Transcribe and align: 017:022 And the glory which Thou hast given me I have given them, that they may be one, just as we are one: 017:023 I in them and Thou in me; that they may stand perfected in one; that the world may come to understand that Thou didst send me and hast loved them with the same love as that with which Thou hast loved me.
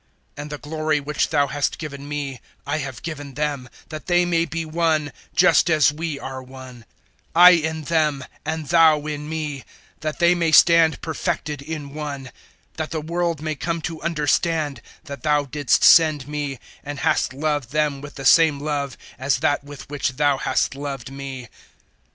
017:022 0.35 0.41
And 0.41 0.49
the 0.51 0.57
glory 0.57 0.99
which 0.99 1.29
Thou 1.29 1.45
hast 1.45 1.77
given 1.77 2.09
me 2.09 2.41
I 2.65 2.79
have 2.79 3.03
given 3.03 3.35
them, 3.35 3.69
that 3.89 4.07
they 4.07 4.25
may 4.25 4.45
be 4.45 4.65
one, 4.65 5.11
just 5.35 5.69
as 5.69 5.93
we 5.93 6.19
are 6.19 6.41
one: 6.41 6.85
017:023 7.35 7.35
I 7.35 7.49
in 7.51 7.83
them 7.83 8.25
and 8.43 8.67
Thou 8.69 9.05
in 9.05 9.29
me; 9.29 9.63
that 9.99 10.17
they 10.17 10.33
may 10.33 10.51
stand 10.51 11.01
perfected 11.01 11.61
in 11.61 11.93
one; 11.93 12.31
that 12.77 12.89
the 12.89 12.99
world 12.99 13.41
may 13.43 13.53
come 13.53 13.79
to 13.83 14.01
understand 14.01 14.81
that 15.03 15.21
Thou 15.21 15.45
didst 15.45 15.83
send 15.83 16.27
me 16.27 16.57
and 16.83 17.01
hast 17.01 17.31
loved 17.31 17.69
them 17.69 18.01
with 18.01 18.15
the 18.15 18.25
same 18.25 18.59
love 18.59 18.97
as 19.19 19.37
that 19.37 19.63
with 19.63 19.87
which 19.87 20.13
Thou 20.13 20.37
hast 20.37 20.73
loved 20.73 21.11
me. 21.11 21.47